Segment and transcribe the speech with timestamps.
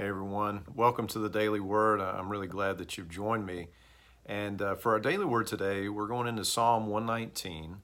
[0.00, 2.00] Hey everyone, welcome to the Daily Word.
[2.00, 3.68] I'm really glad that you've joined me.
[4.24, 7.82] And uh, for our Daily Word today, we're going into Psalm 119.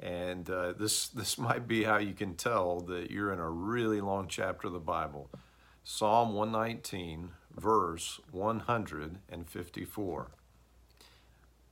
[0.00, 4.00] And uh, this, this might be how you can tell that you're in a really
[4.00, 5.28] long chapter of the Bible.
[5.84, 10.30] Psalm 119, verse 154.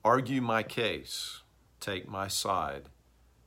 [0.05, 1.41] Argue my case,
[1.81, 2.91] take my side,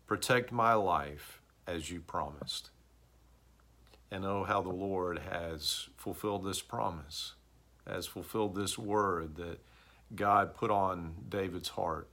[0.08, 2.72] protect my life as you promised
[4.12, 7.34] and oh, how the Lord has fulfilled this promise,
[7.88, 9.60] has fulfilled this word that
[10.14, 12.10] God put on David's heart.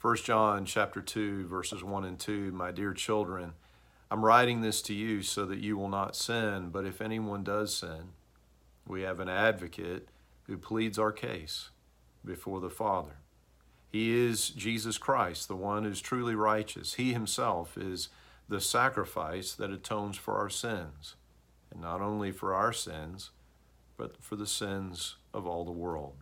[0.00, 3.52] 1 John chapter 2 verses 1 and 2 My dear children
[4.10, 7.72] I'm writing this to you so that you will not sin but if anyone does
[7.72, 8.10] sin
[8.84, 10.08] we have an advocate
[10.48, 11.70] who pleads our case
[12.24, 13.18] before the Father
[13.92, 18.08] He is Jesus Christ the one who's truly righteous he himself is
[18.52, 21.16] the sacrifice that atones for our sins,
[21.70, 23.30] and not only for our sins,
[23.96, 26.14] but for the sins of all the world.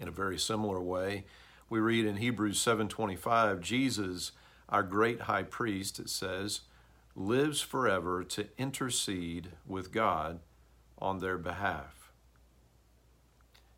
[0.00, 1.24] In a very similar way,
[1.68, 4.30] we read in Hebrews 7:25, Jesus,
[4.68, 6.60] our great high priest, it says,
[7.16, 10.38] lives forever to intercede with God
[10.98, 12.12] on their behalf.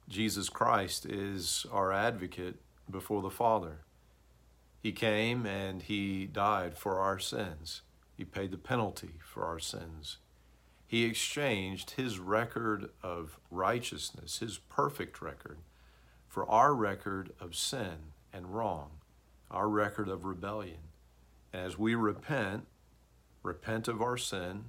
[0.09, 2.57] Jesus Christ is our advocate
[2.91, 3.79] before the Father.
[4.85, 7.81] He came and he died for our sins.
[8.19, 10.19] He paid the penalty for our sins.
[10.87, 15.57] He exchanged his record of righteousness, his perfect record,
[16.29, 18.91] for our record of sin and wrong,
[19.51, 20.91] our record of rebellion.
[21.51, 22.67] As we repent,
[23.43, 24.65] repent of our sin,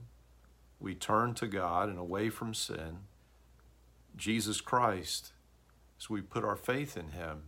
[0.79, 2.99] we turn to God and away from sin.
[4.15, 5.33] Jesus Christ,
[5.99, 7.41] as we put our faith in him,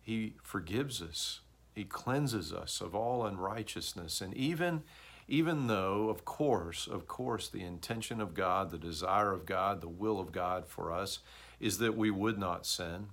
[0.00, 1.40] he forgives us
[1.78, 4.20] he cleanses us of all unrighteousness.
[4.20, 4.82] And even,
[5.28, 9.88] even though, of course, of course, the intention of God, the desire of God, the
[9.88, 11.20] will of God for us
[11.60, 13.10] is that we would not sin.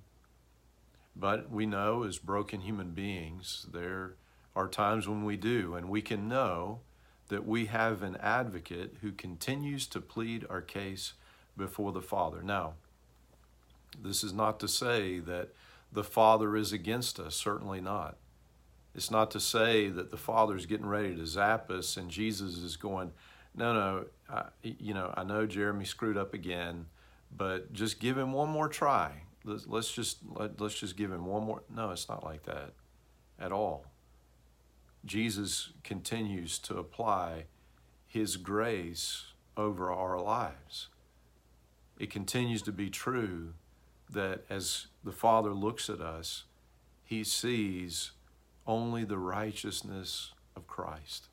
[1.15, 4.15] But we know as broken human beings, there
[4.55, 6.79] are times when we do, and we can know
[7.27, 11.13] that we have an advocate who continues to plead our case
[11.55, 12.41] before the Father.
[12.41, 12.73] Now,
[14.01, 15.49] this is not to say that
[15.91, 18.17] the Father is against us, certainly not.
[18.95, 22.77] It's not to say that the Father's getting ready to zap us and Jesus is
[22.77, 23.11] going,
[23.53, 26.85] no, no, I, you know, I know Jeremy screwed up again,
[27.35, 29.23] but just give him one more try.
[29.43, 31.61] Let's, let's just let, let's just give him one more.
[31.73, 32.71] No, it's not like that
[33.39, 33.85] at all.
[35.05, 37.45] Jesus continues to apply
[38.07, 39.25] his grace
[39.55, 40.87] over our lives.
[41.99, 43.53] It continues to be true
[44.09, 46.45] that as the Father looks at us,
[47.03, 48.11] he sees
[48.67, 51.27] only the righteousness of Christ.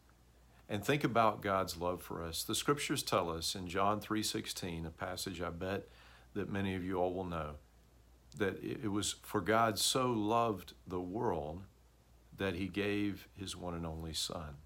[0.69, 2.43] And think about God's love for us.
[2.43, 5.89] The scriptures tell us in John 3:16, a passage I bet
[6.35, 7.57] that many of you all will know,
[8.37, 11.65] that it was for God so loved the world
[12.37, 14.57] that he gave his one and only son,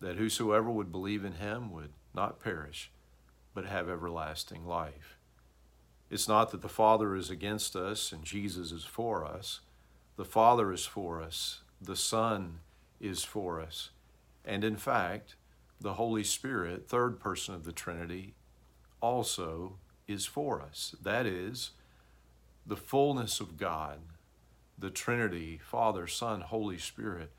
[0.00, 2.92] that whosoever would believe in him would not perish,
[3.54, 5.18] but have everlasting life.
[6.10, 9.60] It's not that the Father is against us and Jesus is for us
[10.16, 12.60] the Father is for us, the Son
[13.00, 13.90] is for us.
[14.44, 15.36] And in fact,
[15.80, 18.34] the Holy Spirit, third person of the Trinity,
[19.00, 20.94] also is for us.
[21.02, 21.70] That is,
[22.64, 23.98] the fullness of God,
[24.78, 27.30] the Trinity, Father, Son, Holy Spirit.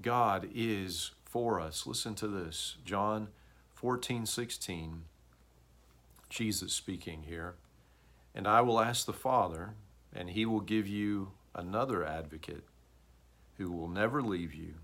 [0.00, 1.86] God is for us.
[1.86, 3.28] Listen to this John
[3.74, 5.02] 14, 16,
[6.28, 7.54] Jesus speaking here.
[8.34, 9.74] And I will ask the Father,
[10.14, 12.64] and he will give you another advocate
[13.56, 14.74] who will never leave you.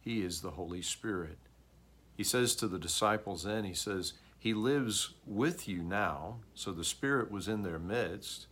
[0.00, 1.38] He is the Holy Spirit.
[2.16, 6.36] He says to the disciples then, He says, He lives with you now.
[6.54, 8.46] So the Spirit was in their midst.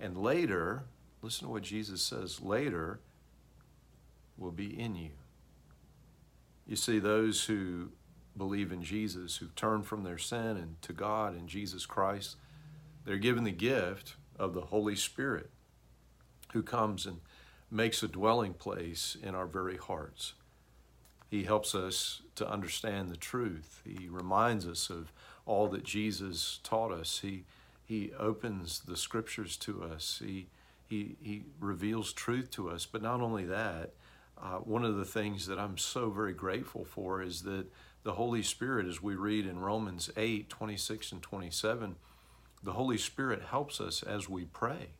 [0.00, 0.84] And later,
[1.22, 3.00] listen to what Jesus says later,
[4.36, 5.10] will be in you.
[6.66, 7.90] You see, those who
[8.36, 12.36] believe in Jesus, who turn from their sin and to God and Jesus Christ,
[13.04, 15.50] they're given the gift of the Holy Spirit
[16.54, 17.20] who comes and
[17.70, 20.34] makes a dwelling place in our very hearts.
[21.28, 23.82] He helps us to understand the truth.
[23.84, 25.12] He reminds us of
[25.44, 27.18] all that Jesus taught us.
[27.20, 27.44] He,
[27.84, 30.22] he opens the scriptures to us.
[30.24, 30.46] He,
[30.88, 32.86] he, he reveals truth to us.
[32.86, 33.90] But not only that,
[34.40, 37.66] uh, one of the things that I'm so very grateful for is that
[38.04, 41.96] the Holy Spirit, as we read in Romans 8 26 and 27,
[42.62, 44.90] the Holy Spirit helps us as we pray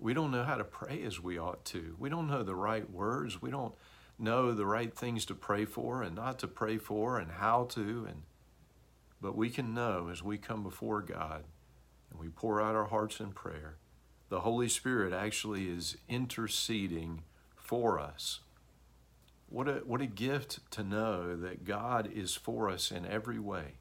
[0.00, 1.94] we don't know how to pray as we ought to.
[1.98, 3.42] We don't know the right words.
[3.42, 3.74] We don't
[4.18, 8.06] know the right things to pray for and not to pray for and how to.
[8.08, 8.22] And
[9.20, 11.44] But we can know as we come before God
[12.10, 13.76] and we pour out our hearts in prayer,
[14.30, 17.22] the Holy Spirit actually is interceding
[17.54, 18.40] for us.
[19.48, 23.74] What a, what a gift to know that God is for us in every way.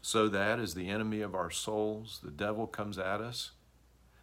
[0.00, 3.50] So that as the enemy of our souls, the devil comes at us,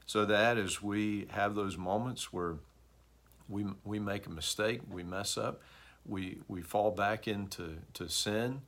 [0.06, 2.56] so that as we have those moments where
[3.48, 5.62] we, we make a mistake, we mess up,
[6.06, 8.62] we, we fall back into to sin,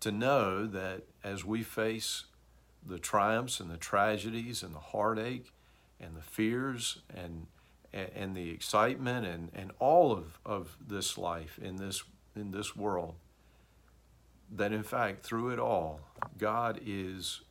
[0.00, 2.24] to know that as we face
[2.84, 5.52] the triumphs and the tragedies and the heartache
[6.00, 7.46] and the fears and
[7.94, 12.02] and, the excitement and, and all of, of this life in this
[12.34, 13.16] in this world
[14.50, 16.00] that in fact through it all
[16.38, 17.42] God is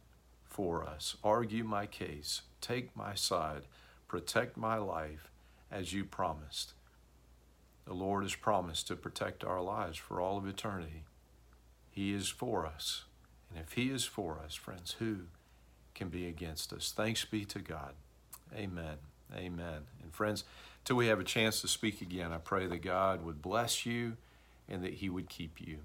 [0.52, 1.16] for us.
[1.24, 3.64] Argue my case, take my side,
[4.08, 5.30] protect my life
[5.72, 6.74] as you promised.
[7.86, 11.04] The Lord has promised to protect our lives for all of eternity.
[11.90, 13.06] He is for us.
[13.50, 15.22] And if He is for us, friends, who
[15.94, 16.94] can be against us?
[16.96, 17.94] Thanks be to God.
[18.56, 18.98] Amen.
[19.36, 19.84] Amen.
[20.04, 20.44] And friends,
[20.86, 24.18] till we have a chance to speak again, I pray that God would bless you
[24.70, 25.80] and that He would keep you.